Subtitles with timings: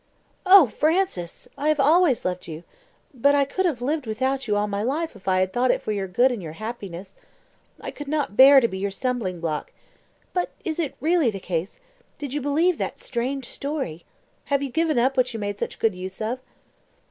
[0.47, 2.63] "Oh, Francis, I have always loved you!
[3.13, 5.79] but I could have lived without you all my life if I had thought it
[5.79, 7.13] for your good and your happiness.
[7.79, 9.71] I could not bear to be your stumbling block.
[10.33, 11.79] But is it really the case?
[12.17, 14.03] did you believe that strange story?
[14.45, 16.39] have you given up what you made such good use of?"